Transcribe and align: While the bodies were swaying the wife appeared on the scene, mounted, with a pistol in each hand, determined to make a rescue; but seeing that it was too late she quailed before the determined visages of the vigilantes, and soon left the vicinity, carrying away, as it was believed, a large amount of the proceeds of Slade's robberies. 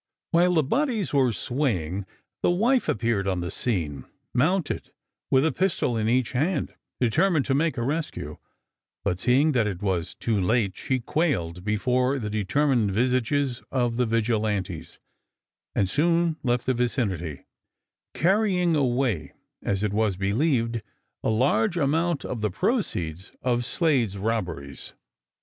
While 0.31 0.55
the 0.55 0.63
bodies 0.63 1.13
were 1.13 1.31
swaying 1.31 2.07
the 2.41 2.49
wife 2.49 2.89
appeared 2.89 3.27
on 3.27 3.41
the 3.41 3.51
scene, 3.51 4.05
mounted, 4.33 4.89
with 5.29 5.45
a 5.45 5.51
pistol 5.51 5.95
in 5.95 6.09
each 6.09 6.31
hand, 6.31 6.73
determined 6.99 7.45
to 7.45 7.53
make 7.53 7.77
a 7.77 7.83
rescue; 7.83 8.37
but 9.03 9.19
seeing 9.19 9.51
that 9.51 9.67
it 9.67 9.83
was 9.83 10.15
too 10.15 10.41
late 10.41 10.75
she 10.75 10.99
quailed 11.01 11.63
before 11.63 12.17
the 12.17 12.31
determined 12.31 12.89
visages 12.89 13.61
of 13.69 13.97
the 13.97 14.07
vigilantes, 14.07 14.97
and 15.75 15.87
soon 15.87 16.35
left 16.41 16.65
the 16.65 16.73
vicinity, 16.73 17.45
carrying 18.15 18.75
away, 18.75 19.33
as 19.61 19.83
it 19.83 19.93
was 19.93 20.17
believed, 20.17 20.81
a 21.23 21.29
large 21.29 21.77
amount 21.77 22.25
of 22.25 22.41
the 22.41 22.49
proceeds 22.49 23.33
of 23.43 23.63
Slade's 23.63 24.17
robberies. 24.17 24.93